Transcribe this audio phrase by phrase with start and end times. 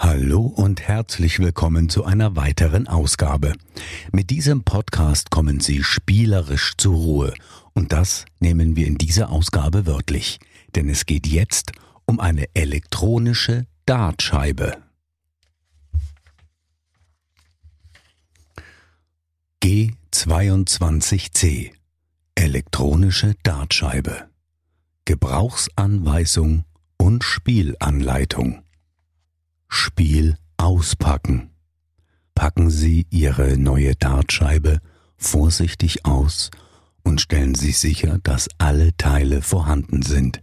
[0.00, 3.54] Hallo und herzlich willkommen zu einer weiteren Ausgabe.
[4.12, 7.34] Mit diesem Podcast kommen Sie spielerisch zur Ruhe.
[7.74, 10.38] Und das nehmen wir in dieser Ausgabe wörtlich,
[10.76, 11.72] denn es geht jetzt
[12.04, 14.76] um eine elektronische Dartscheibe.
[19.64, 21.72] G22C
[22.36, 24.28] Elektronische Dartscheibe.
[25.06, 26.64] Gebrauchsanweisung
[26.98, 28.62] und Spielanleitung
[29.68, 31.50] Spiel auspacken.
[32.34, 34.80] Packen Sie Ihre neue Dartscheibe
[35.16, 36.50] vorsichtig aus
[37.02, 40.42] und stellen Sie sicher, dass alle Teile vorhanden sind.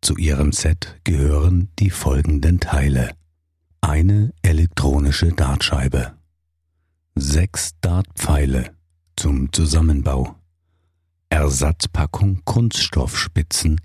[0.00, 3.14] Zu Ihrem Set gehören die folgenden Teile.
[3.80, 6.14] Eine elektronische Dartscheibe.
[7.14, 8.74] Sechs Dartpfeile
[9.16, 10.36] zum Zusammenbau.
[11.28, 13.80] Ersatzpackung Kunststoffspitzen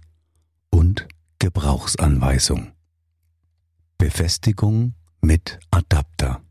[0.69, 1.07] und
[1.39, 2.73] Gebrauchsanweisung.
[4.01, 6.41] Befestigung mit Adapter.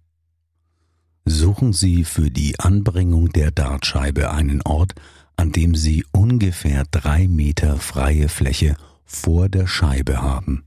[1.24, 4.94] Suchen Sie für die Anbringung der Dartscheibe einen Ort,
[5.34, 10.62] an dem Sie ungefähr drei Meter freie Fläche vor der Scheibe haben.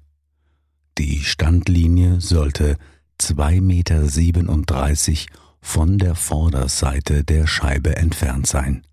[0.97, 2.75] Die Standlinie sollte
[3.21, 8.85] 2,37 Meter von der Vorderseite der Scheibe entfernt sein.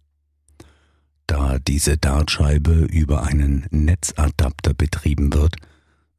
[1.27, 5.57] Da diese Dartscheibe über einen Netzadapter betrieben wird,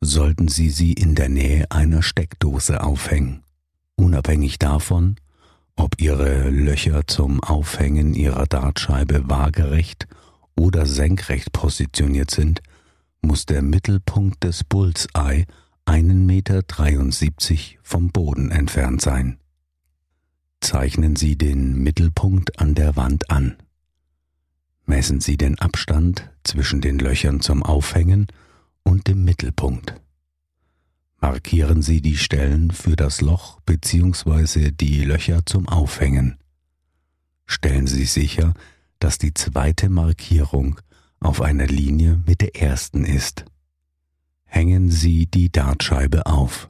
[0.02, 3.44] sollten Sie sie in der Nähe einer Steckdose aufhängen.
[3.96, 5.18] Unabhängig davon,
[5.76, 10.08] ob Ihre Löcher zum Aufhängen Ihrer Dartscheibe waagerecht
[10.56, 12.62] oder senkrecht positioniert sind,
[13.22, 15.46] muss der Mittelpunkt des Bullseye
[15.86, 16.62] einen Meter
[17.84, 19.38] vom Boden entfernt sein.
[20.62, 23.58] Zeichnen Sie den Mittelpunkt an der Wand an.
[24.86, 28.28] Messen Sie den Abstand zwischen den Löchern zum Aufhängen
[28.84, 30.02] und dem Mittelpunkt.
[31.20, 34.72] Markieren Sie die Stellen für das Loch bzw.
[34.72, 36.38] die Löcher zum Aufhängen.
[37.46, 38.54] Stellen Sie sicher,
[39.00, 40.80] dass die zweite Markierung
[41.20, 43.46] auf einer Linie mit der ersten ist.
[44.46, 46.70] Hängen Sie die Dartscheibe auf.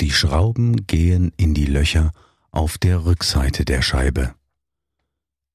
[0.00, 2.12] Die Schrauben gehen in die Löcher
[2.52, 4.34] auf der Rückseite der Scheibe.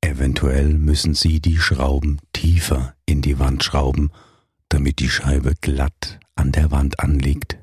[0.01, 4.11] Eventuell müssen Sie die Schrauben tiefer in die Wand schrauben
[4.73, 7.59] damit die Scheibe glatt an der Wand anliegt.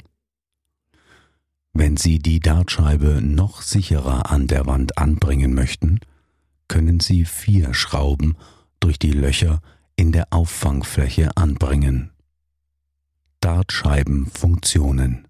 [1.72, 5.98] Wenn Sie die Dartscheibe noch sicherer an der Wand anbringen möchten,
[6.68, 8.36] können Sie vier Schrauben
[8.78, 9.60] durch die Löcher
[9.96, 12.10] in der Auffangfläche anbringen.
[13.40, 15.26] Dartscheibenfunktionen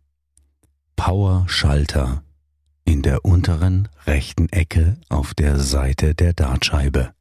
[0.97, 2.22] Power-Schalter
[2.84, 7.14] in der unteren rechten Ecke auf der Seite der Dartscheibe.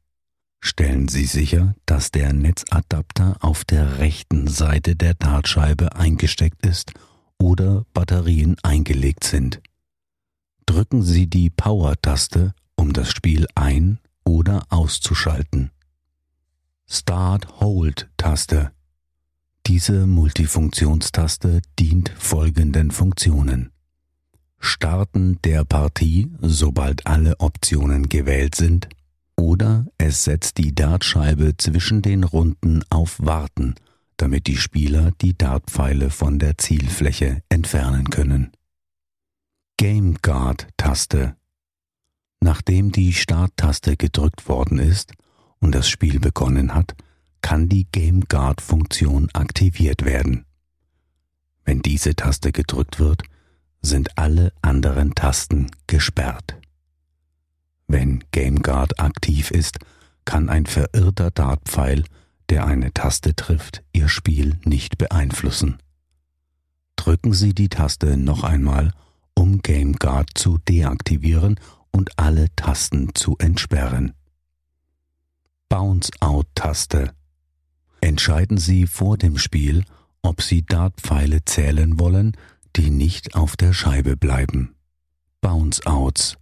[0.60, 6.92] Stellen Sie sicher, dass der Netzadapter auf der rechten Seite der Dartscheibe eingesteckt ist
[7.38, 9.60] oder Batterien eingelegt sind.
[10.66, 15.70] Drücken Sie die Power-Taste, um das Spiel ein- oder auszuschalten.
[16.86, 18.72] Start-Hold-Taste.
[19.66, 23.70] Diese Multifunktionstaste dient folgenden Funktionen.
[24.58, 28.88] Starten der Partie, sobald alle Optionen gewählt sind,
[29.40, 33.74] oder es setzt die Dartscheibe zwischen den Runden auf Warten,
[34.16, 38.52] damit die Spieler die Dartpfeile von der Zielfläche entfernen können.
[39.76, 41.36] Game Guard Taste
[42.40, 45.12] Nachdem die Starttaste gedrückt worden ist
[45.58, 46.94] und das Spiel begonnen hat,
[47.42, 50.46] kann die Game Guard Funktion aktiviert werden.
[51.64, 53.22] Wenn diese Taste gedrückt wird,
[53.82, 56.56] sind alle anderen Tasten gesperrt.
[57.92, 59.80] Wenn GameGuard aktiv ist,
[60.24, 62.04] kann ein verirrter Dartpfeil,
[62.48, 65.78] der eine Taste trifft, Ihr Spiel nicht beeinflussen.
[66.94, 68.92] Drücken Sie die Taste noch einmal,
[69.34, 71.58] um GameGuard zu deaktivieren
[71.90, 74.12] und alle Tasten zu entsperren.
[75.68, 77.12] Bounce-Out-Taste.
[78.00, 79.84] Entscheiden Sie vor dem Spiel,
[80.22, 82.36] ob Sie Dartpfeile zählen wollen,
[82.76, 84.76] die nicht auf der Scheibe bleiben.
[85.40, 86.36] Bounce-Outs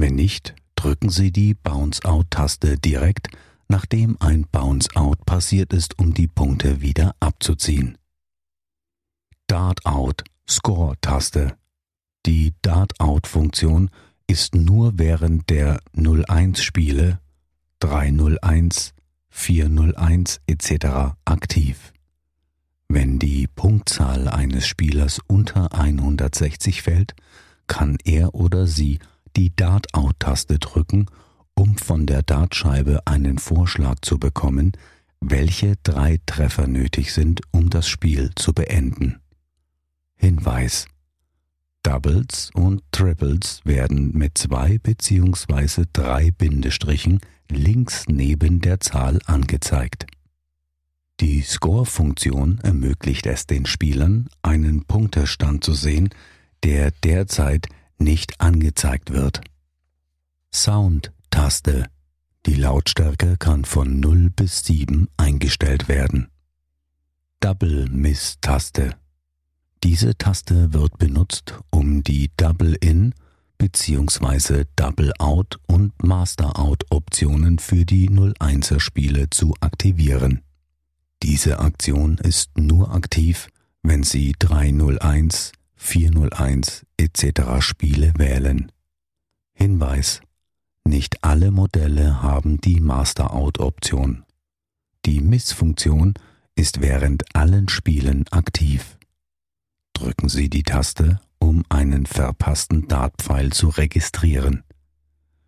[0.00, 3.28] wenn nicht, drücken Sie die Bounce-Out-Taste direkt,
[3.68, 7.98] nachdem ein Bounce-Out passiert ist, um die Punkte wieder abzuziehen.
[9.46, 11.56] Dart-Out Score-Taste.
[12.26, 13.90] Die Dart-Out-Funktion
[14.26, 17.20] ist nur während der 0-1-Spiele
[17.80, 18.94] 301,
[19.28, 21.14] 401 etc.
[21.24, 21.92] aktiv.
[22.88, 27.14] Wenn die Punktzahl eines Spielers unter 160 fällt,
[27.66, 28.98] kann er oder sie
[29.36, 31.06] die Dart-Out-Taste drücken,
[31.54, 34.72] um von der Dartscheibe einen Vorschlag zu bekommen,
[35.20, 39.20] welche drei Treffer nötig sind, um das Spiel zu beenden.
[40.16, 40.86] Hinweis
[41.82, 45.84] Doubles und Triples werden mit zwei bzw.
[45.92, 50.06] drei Bindestrichen links neben der Zahl angezeigt.
[51.20, 56.10] Die Score-Funktion ermöglicht es den Spielern, einen Punktestand zu sehen,
[56.64, 57.66] der derzeit
[58.00, 59.40] nicht angezeigt wird.
[60.52, 61.86] Sound-Taste.
[62.46, 66.28] Die Lautstärke kann von 0 bis 7 eingestellt werden.
[67.40, 68.96] Double-Miss-Taste.
[69.84, 73.14] Diese Taste wird benutzt, um die Double-In
[73.58, 74.64] bzw.
[74.76, 80.42] Double-Out und Master-Out-Optionen für die 01er Spiele zu aktivieren.
[81.22, 83.48] Diese Aktion ist nur aktiv,
[83.82, 87.60] wenn Sie 301, 401 etc.
[87.60, 88.70] Spiele wählen.
[89.54, 90.20] Hinweis
[90.84, 94.24] nicht alle Modelle haben die Master-Out-Option.
[95.06, 96.14] Die Miss-Funktion
[96.54, 98.98] ist während allen Spielen aktiv.
[99.94, 104.62] Drücken Sie die Taste, um einen verpassten Dartpfeil zu registrieren.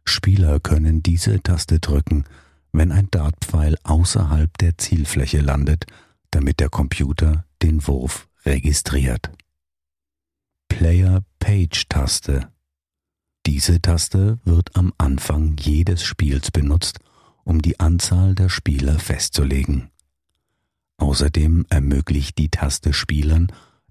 [0.04, 2.24] Spieler können diese Taste drücken,
[2.72, 5.86] wenn ein Dartpfeil außerhalb der Zielfläche landet,
[6.30, 9.30] damit der Computer den Wurf registriert.
[10.78, 12.48] Player Page Taste.
[13.44, 16.98] Diese Taste wird am Anfang jedes Spiels benutzt,
[17.44, 19.90] um die Anzahl der Spieler festzulegen.
[20.96, 23.48] Außerdem ermöglicht die Taste Spielern,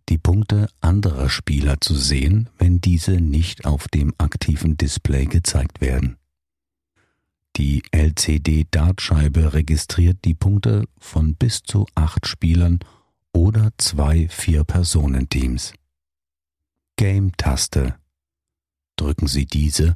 [0.09, 6.17] die Punkte anderer Spieler zu sehen, wenn diese nicht auf dem aktiven Display gezeigt werden.
[7.57, 12.79] Die LCD-Dartscheibe registriert die Punkte von bis zu acht Spielern
[13.33, 15.73] oder zwei Vier-Personen-Teams.
[17.01, 17.95] Game-Taste.
[18.95, 19.95] Drücken Sie diese,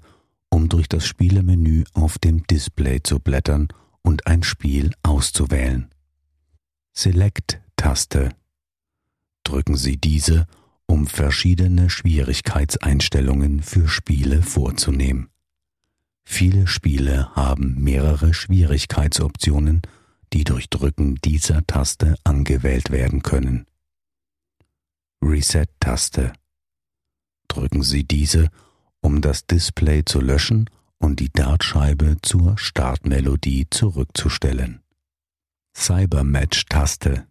[0.50, 3.68] um durch das Spielemenü auf dem Display zu blättern
[4.02, 5.92] und ein Spiel auszuwählen.
[6.94, 8.30] Select-Taste.
[9.44, 10.48] Drücken Sie diese,
[10.88, 15.30] um verschiedene Schwierigkeitseinstellungen für Spiele vorzunehmen.
[16.24, 19.84] Viele Spiele haben mehrere Schwierigkeitsoptionen,
[20.34, 23.68] die durch Drücken dieser Taste angewählt werden können.
[25.22, 26.34] Reset-Taste.
[27.56, 28.50] Drücken Sie diese,
[29.00, 34.82] um das Display zu löschen und die Dartscheibe zur Startmelodie zurückzustellen.
[35.74, 37.26] Cybermatch-Taste.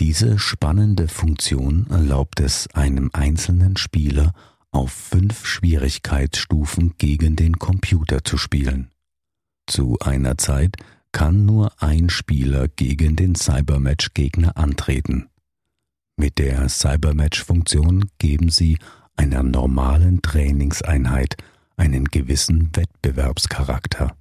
[0.00, 4.32] Diese spannende Funktion erlaubt es einem einzelnen Spieler
[4.72, 8.90] auf fünf Schwierigkeitsstufen gegen den Computer zu spielen.
[9.68, 10.74] Zu einer Zeit
[11.12, 15.28] kann nur ein Spieler gegen den Cybermatch-Gegner antreten.
[16.16, 18.78] Mit der Cybermatch-Funktion geben Sie
[19.16, 21.36] einer normalen Trainingseinheit
[21.76, 24.16] einen gewissen Wettbewerbscharakter.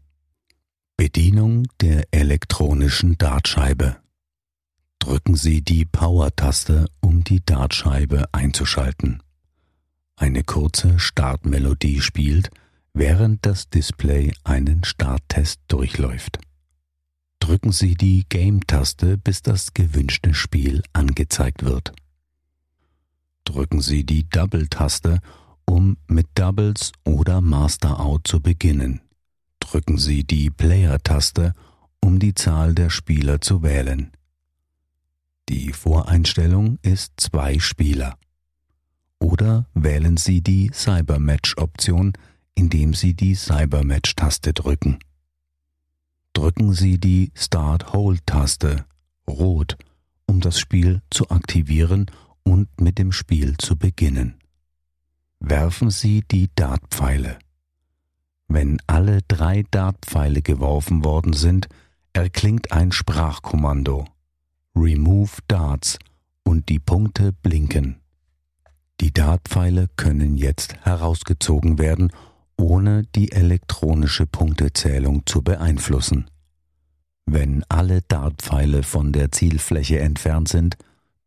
[0.97, 3.97] Bedienung der elektronischen Dartscheibe.
[4.99, 9.21] Drücken Sie die Power-Taste, um die Dartscheibe einzuschalten.
[10.15, 12.51] Eine kurze Startmelodie spielt,
[12.93, 16.39] während das Display einen Starttest durchläuft.
[17.39, 21.93] Drücken Sie die Game-Taste, bis das gewünschte Spiel angezeigt wird
[23.45, 25.19] drücken Sie die Double-Taste,
[25.65, 29.01] um mit Doubles oder Master Out zu beginnen.
[29.59, 31.53] Drücken Sie die Player-Taste,
[32.01, 34.11] um die Zahl der Spieler zu wählen.
[35.49, 38.17] Die Voreinstellung ist zwei Spieler.
[39.19, 42.13] Oder wählen Sie die Cybermatch-Option,
[42.55, 44.99] indem Sie die Cybermatch-Taste drücken.
[46.33, 48.85] Drücken Sie die Start-Hold-Taste,
[49.27, 49.77] rot,
[50.25, 52.07] um das Spiel zu aktivieren
[52.43, 54.35] und mit dem Spiel zu beginnen.
[55.39, 57.37] Werfen Sie die Dartpfeile.
[58.47, 61.67] Wenn alle drei Dartpfeile geworfen worden sind,
[62.13, 64.05] erklingt ein Sprachkommando
[64.75, 65.99] Remove Darts
[66.43, 67.97] und die Punkte blinken.
[69.01, 72.11] Die Dartpfeile können jetzt herausgezogen werden,
[72.57, 76.29] ohne die elektronische Punktezählung zu beeinflussen.
[77.25, 80.77] Wenn alle Dartpfeile von der Zielfläche entfernt sind,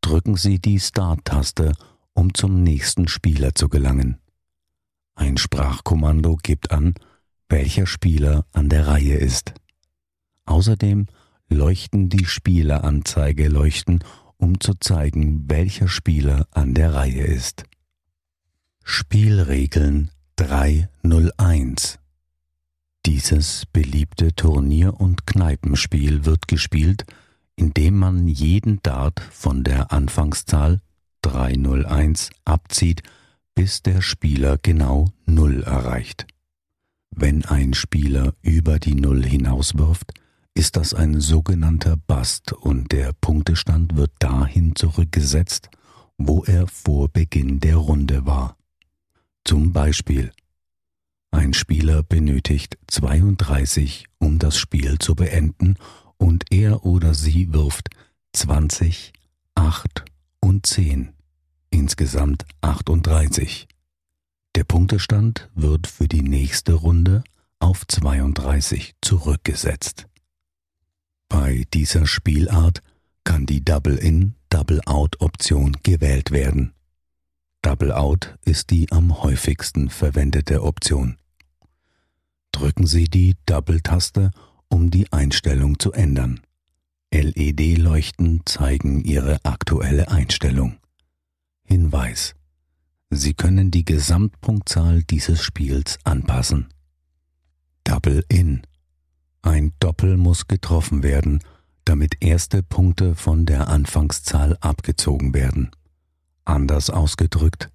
[0.06, 1.72] drücken Sie die Start-Taste,
[2.14, 4.18] um zum nächsten Spieler zu gelangen.
[5.16, 6.94] Ein Sprachkommando gibt an,
[7.48, 9.54] welcher Spieler an der Reihe ist.
[10.44, 11.06] Außerdem
[11.48, 14.04] leuchten die Spieleranzeige leuchten,
[14.36, 17.64] um zu zeigen, welcher Spieler an der Reihe ist.
[18.84, 21.98] Spielregeln 301
[23.06, 27.06] Dieses beliebte Turnier- und Kneipenspiel wird gespielt,
[27.56, 30.80] indem man jeden Dart von der Anfangszahl
[31.22, 33.02] 301 abzieht,
[33.54, 36.26] bis der Spieler genau 0 erreicht.
[37.10, 40.12] Wenn ein Spieler über die Null hinauswirft,
[40.54, 45.70] ist das ein sogenannter Bust und der Punktestand wird dahin zurückgesetzt,
[46.18, 48.56] wo er vor Beginn der Runde war.
[49.44, 50.32] Zum Beispiel
[51.30, 55.76] ein Spieler benötigt 32, um das Spiel zu beenden,
[56.18, 57.90] und er oder sie wirft
[58.32, 59.12] 20,
[59.54, 60.04] 8
[60.40, 61.12] und 10,
[61.70, 63.68] insgesamt 38.
[64.54, 67.24] Der Punktestand wird für die nächste Runde
[67.58, 70.06] auf 32 zurückgesetzt.
[71.28, 72.82] Bei dieser Spielart
[73.24, 76.72] kann die Double-In, Double-Out-Option gewählt werden.
[77.62, 81.16] Double-Out ist die am häufigsten verwendete Option.
[82.52, 84.30] Drücken Sie die Double-Taste,
[84.68, 86.40] um die Einstellung zu ändern.
[87.12, 90.76] LED-Leuchten zeigen Ihre aktuelle Einstellung.
[91.64, 92.34] Hinweis.
[93.10, 96.68] Sie können die Gesamtpunktzahl dieses Spiels anpassen.
[97.84, 98.62] Double In.
[99.42, 101.40] Ein Doppel muss getroffen werden,
[101.84, 105.70] damit erste Punkte von der Anfangszahl abgezogen werden.
[106.44, 107.70] Anders ausgedrückt,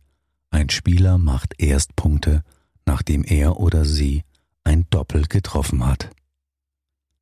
[0.49, 2.43] ein Spieler macht erst Punkte,
[2.85, 4.23] nachdem er oder sie
[4.65, 6.09] ein Doppel getroffen hat.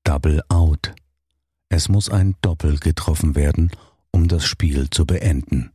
[0.10, 0.96] Double Out.
[1.70, 3.70] Es muss ein Doppel getroffen werden,
[4.10, 5.72] um das Spiel zu beenden.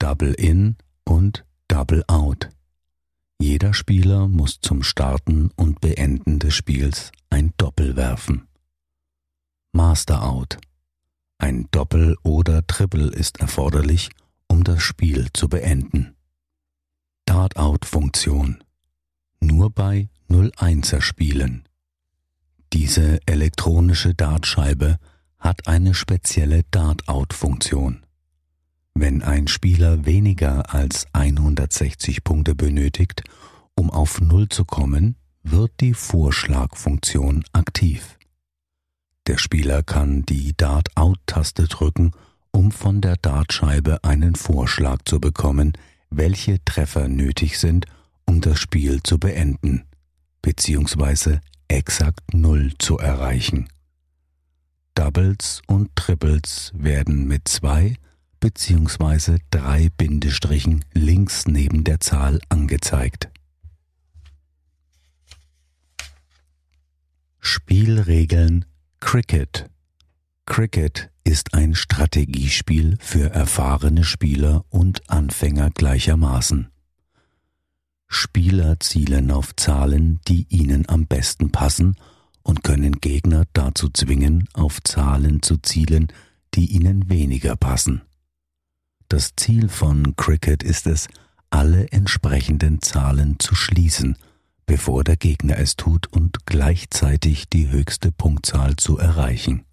[0.00, 2.48] Double In und Double Out.
[3.38, 8.48] Jeder Spieler muss zum Starten und Beenden des Spiels ein Doppel werfen.
[9.72, 10.58] Master Out.
[11.38, 14.10] Ein Doppel oder Triple ist erforderlich,
[14.48, 16.16] um das Spiel zu beenden.
[17.26, 18.64] Dart-Out-Funktion.
[19.38, 21.62] Nur bei 01er Spielen.
[22.72, 24.98] Diese elektronische Dartscheibe
[25.38, 28.04] hat eine spezielle Dart-Out-Funktion.
[28.94, 33.24] Wenn ein Spieler weniger als 160 Punkte benötigt,
[33.74, 38.18] um auf Null zu kommen, wird die Vorschlagfunktion aktiv.
[39.26, 42.12] Der Spieler kann die Dart-Out-Taste drücken,
[42.52, 45.72] um von der Dartscheibe einen Vorschlag zu bekommen,
[46.10, 47.86] welche Treffer nötig sind,
[48.26, 49.84] um das Spiel zu beenden
[50.42, 53.68] beziehungsweise exakt Null zu erreichen.
[54.94, 57.94] Doubles und Triples werden mit zwei
[58.40, 63.28] beziehungsweise drei Bindestrichen links neben der Zahl angezeigt.
[67.38, 68.64] Spielregeln
[69.00, 69.70] Cricket
[70.46, 76.72] Cricket ist ein Strategiespiel für erfahrene Spieler und Anfänger gleichermaßen.
[78.12, 81.94] Spieler zielen auf Zahlen, die ihnen am besten passen
[82.42, 86.08] und können Gegner dazu zwingen, auf Zahlen zu zielen,
[86.54, 88.02] die ihnen weniger passen.
[89.08, 91.06] Das Ziel von Cricket ist es,
[91.50, 94.16] alle entsprechenden Zahlen zu schließen,
[94.66, 99.64] bevor der Gegner es tut und gleichzeitig die höchste Punktzahl zu erreichen.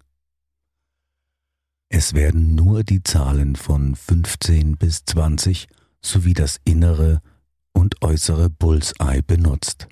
[1.88, 5.66] Es werden nur die Zahlen von 15 bis 20
[6.00, 7.20] sowie das innere
[7.88, 9.88] und äußere Bullseye benutzt.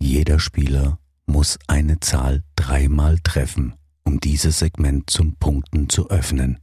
[0.00, 6.58] Jeder Spieler muss eine Zahl dreimal treffen, um dieses Segment zum Punkten zu öffnen.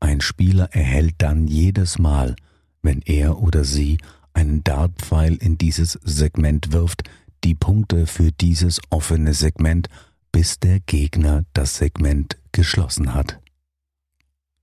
[0.00, 2.36] Ein Spieler erhält dann jedes Mal,
[2.80, 3.98] wenn er oder sie
[4.32, 7.02] einen Dartpfeil in dieses Segment wirft,
[7.44, 9.88] die Punkte für dieses offene Segment,
[10.30, 13.40] bis der Gegner das Segment geschlossen hat.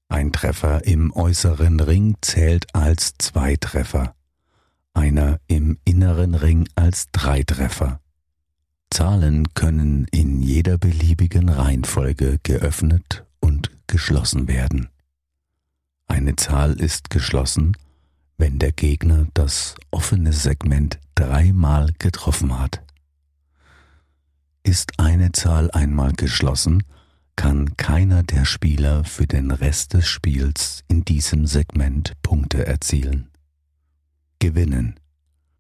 [0.08, 4.16] Ein Treffer im äußeren Ring zählt als zwei Treffer
[5.00, 8.02] einer im inneren Ring als Dreitreffer.
[8.92, 14.90] Zahlen können in jeder beliebigen Reihenfolge geöffnet und geschlossen werden.
[16.08, 17.78] Eine Zahl ist geschlossen,
[18.38, 22.82] wenn der Gegner das offene Segment dreimal getroffen hat.
[24.64, 26.84] Ist eine Zahl einmal geschlossen,
[27.38, 33.29] kann keiner der Spieler für den Rest des Spiels in diesem Segment Punkte erzielen
[34.40, 35.00] gewinnen.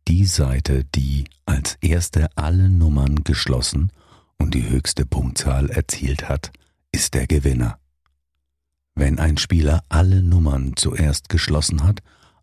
[0.07, 3.91] Die Seite, die als erste alle Nummern geschlossen
[4.37, 6.51] und die höchste Punktzahl erzielt hat,
[6.91, 7.77] ist der Gewinner.
[8.95, 12.01] Wenn ein Spieler alle Nummern zuerst geschlossen hat,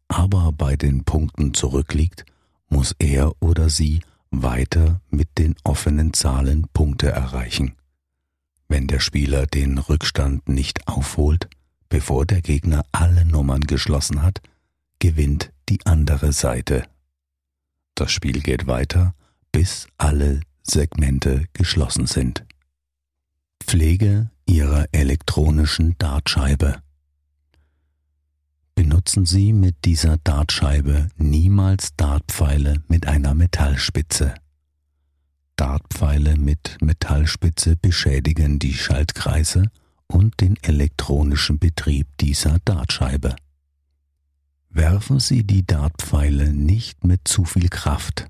[0.09, 2.25] aber bei den Punkten zurückliegt,
[2.69, 4.01] muss er oder sie
[4.31, 7.75] weiter mit den offenen Zahlen Punkte erreichen.
[8.69, 11.49] Wenn der Spieler den Rückstand nicht aufholt,
[11.89, 14.41] bevor der Gegner alle Nummern geschlossen hat,
[14.99, 16.85] gewinnt die andere Seite.
[17.95, 19.15] Das Spiel geht weiter,
[19.53, 22.45] bis alle Segmente geschlossen sind.
[23.65, 26.81] Pflege Ihrer elektronischen Dartscheibe.
[28.75, 34.35] Benutzen Sie mit dieser Dartscheibe niemals Dartpfeile mit einer Metallspitze.
[35.57, 39.71] Dartpfeile mit Metallspitze beschädigen die Schaltkreise
[40.07, 43.35] und den elektronischen Betrieb dieser Dartscheibe.
[44.77, 48.29] Werfen Sie die Dartpfeile nicht mit zu viel Kraft.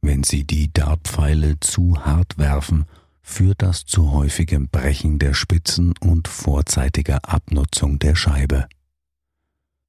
[0.00, 2.86] Wenn Sie die Dartpfeile zu hart werfen,
[3.20, 8.66] führt das zu häufigem Brechen der Spitzen und vorzeitiger Abnutzung der Scheibe.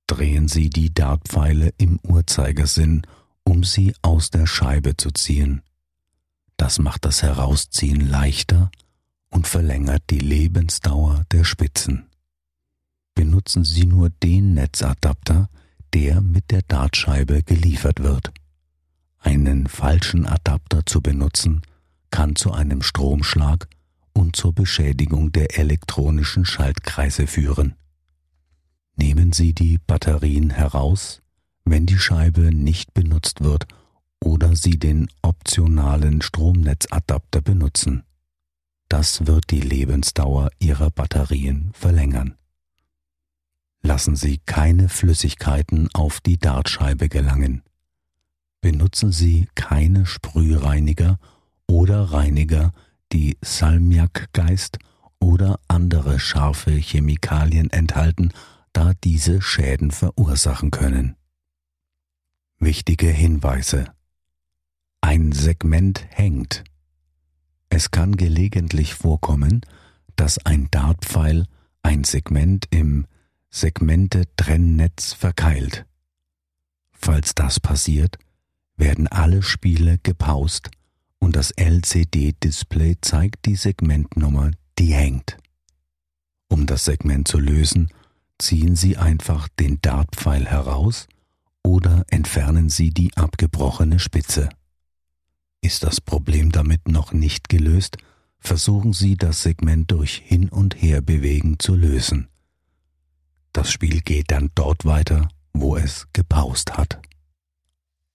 [0.06, 3.04] Drehen Sie die Dartpfeile im Uhrzeigersinn,
[3.46, 5.62] um sie aus der Scheibe zu ziehen.
[6.58, 8.70] Das macht das Herausziehen leichter
[9.30, 12.10] und verlängert die Lebensdauer der Spitzen.
[13.16, 15.50] Benutzen Sie nur den Netzadapter,
[15.94, 18.32] der mit der Dartscheibe geliefert wird.
[19.20, 21.62] Einen falschen Adapter zu benutzen,
[22.10, 23.68] kann zu einem Stromschlag
[24.14, 27.76] und zur Beschädigung der elektronischen Schaltkreise führen.
[28.96, 31.22] Nehmen Sie die Batterien heraus,
[31.66, 33.68] wenn die Scheibe nicht benutzt wird
[34.24, 38.04] oder Sie den optionalen Stromnetzadapter benutzen.
[38.90, 42.36] Das wird die Lebensdauer Ihrer Batterien verlängern.
[43.86, 47.64] Lassen Sie keine Flüssigkeiten auf die Dartscheibe gelangen.
[48.62, 51.20] Benutzen Sie keine Sprühreiniger
[51.68, 52.72] oder Reiniger,
[53.12, 54.80] die Salmiakgeist
[55.20, 58.32] oder andere scharfe Chemikalien enthalten,
[58.72, 61.16] da diese Schäden verursachen können.
[62.60, 63.94] Wichtige Hinweise
[65.02, 66.64] Ein Segment hängt.
[67.68, 69.62] Es kann gelegentlich vorkommen,
[70.16, 71.48] dass ein Dartpfeil
[71.82, 73.08] ein Segment im
[73.56, 75.86] Segmente-Trennnetz verkeilt.
[76.92, 78.18] Falls das passiert,
[78.78, 80.72] werden alle Spiele gepaust
[81.20, 85.38] und das LCD-Display zeigt die Segmentnummer, die hängt.
[86.50, 87.90] Um das Segment zu lösen,
[88.40, 91.08] ziehen Sie einfach den Dartpfeil heraus
[91.62, 94.50] oder entfernen Sie die abgebrochene Spitze.
[95.62, 97.98] Ist das Problem damit noch nicht gelöst,
[98.40, 102.30] versuchen Sie das Segment durch Hin- und Herbewegen zu lösen.
[103.54, 107.00] Das Spiel geht dann dort weiter, wo es gepaust hat.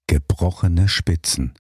[0.09, 1.55] Gebrochene Spitzen.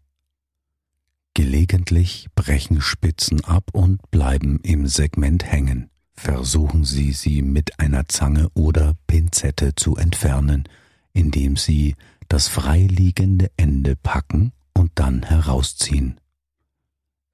[1.32, 5.90] Gelegentlich brechen Spitzen ab und bleiben im Segment hängen.
[6.12, 10.68] Versuchen Sie sie mit einer Zange oder Pinzette zu entfernen,
[11.12, 11.94] indem Sie
[12.28, 16.20] das freiliegende Ende packen und dann herausziehen.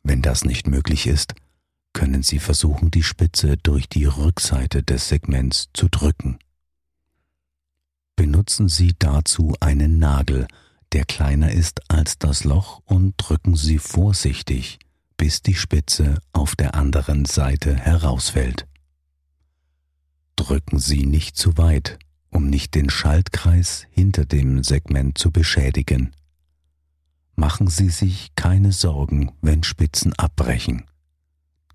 [0.03, 1.35] Wenn das nicht möglich ist,
[1.95, 6.39] können Sie versuchen, die Spitze durch die Rückseite des Segments zu drücken.
[8.17, 10.47] Benutzen Sie dazu einen Nagel,
[10.93, 14.79] der kleiner ist als das Loch, und drücken Sie vorsichtig,
[15.17, 18.67] bis die Spitze auf der anderen Seite herausfällt.
[20.37, 21.99] Drücken Sie nicht zu weit,
[22.31, 26.13] um nicht den Schaltkreis hinter dem Segment zu beschädigen.
[27.37, 30.85] Machen Sie sich keine Sorgen, wenn Spitzen abbrechen.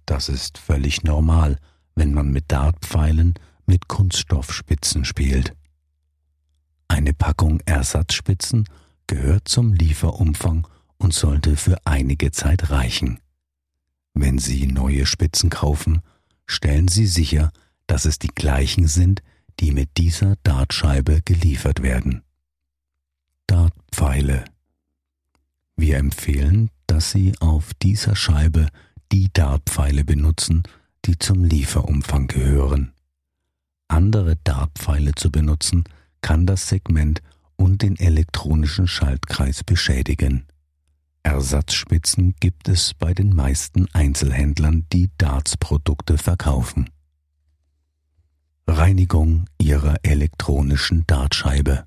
[0.10, 1.60] Das ist völlig normal,
[1.94, 3.36] wenn man mit Dartpfeilen
[3.68, 5.56] mit Kunststoffspitzen spielt.
[6.88, 8.68] Eine Packung Ersatzspitzen
[9.06, 10.68] gehört zum Lieferumfang
[10.98, 13.20] und sollte für einige Zeit reichen.
[14.16, 16.02] Wenn Sie neue Spitzen kaufen,
[16.48, 17.52] stellen Sie sicher,
[17.86, 19.22] dass es die gleichen sind,
[19.60, 22.24] die mit dieser Dartscheibe geliefert werden.
[23.46, 24.44] Dartpfeile.
[25.76, 28.70] Wir empfehlen, dass Sie auf dieser Scheibe
[29.12, 30.64] die Dartpfeile benutzen,
[31.06, 32.94] die zum Lieferumfang gehören.
[33.88, 35.84] Andere Dartpfeile zu benutzen,
[36.22, 37.22] kann das Segment
[37.56, 40.46] und den elektronischen Schaltkreis beschädigen.
[41.24, 46.90] Ersatzspitzen gibt es bei den meisten Einzelhändlern, die Darts-Produkte verkaufen.
[48.68, 51.86] Reinigung Ihrer elektronischen Dartscheibe.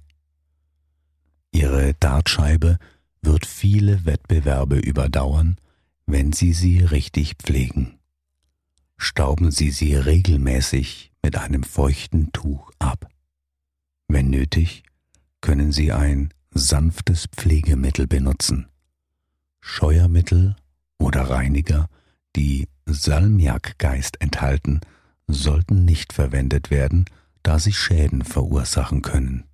[1.52, 2.78] Ihre Dartscheibe
[3.22, 5.56] wird viele Wettbewerbe überdauern,
[6.06, 7.98] wenn Sie sie richtig pflegen.
[8.96, 13.08] Stauben Sie sie regelmäßig mit einem feuchten Tuch ab.
[14.08, 14.84] Wenn nötig,
[15.40, 18.68] können Sie ein sanftes Pflegemittel benutzen.
[19.60, 20.56] Scheuermittel
[20.98, 21.88] oder Reiniger,
[22.36, 24.80] die Salmiakgeist enthalten,
[25.26, 27.06] sollten nicht verwendet werden,
[27.42, 29.44] da sie Schäden verursachen können.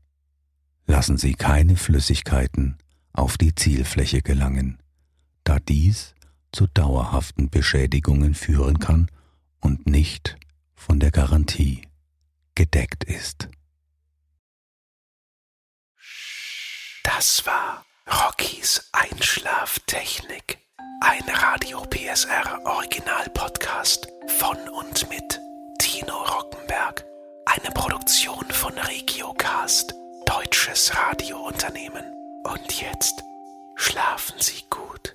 [0.87, 2.77] Lassen Sie keine Flüssigkeiten
[3.13, 4.79] auf die Zielfläche gelangen,
[5.45, 6.15] da dies
[6.53, 9.11] zu dauerhaften Beschädigungen führen kann
[9.61, 10.37] und nicht
[10.75, 11.83] von der Garantie
[12.55, 13.49] gedeckt ist.
[17.05, 20.59] Das war Rockys Einschlaftechnik.
[21.01, 24.09] Ein Radio PSR Original Podcast
[24.39, 25.41] von und mit
[25.79, 27.05] Tino Rockenberg.
[27.47, 29.95] Eine Produktion von Regiocast,
[30.27, 32.05] deutsches Radiounternehmen.
[32.45, 33.23] Und jetzt
[33.77, 35.15] schlafen Sie gut.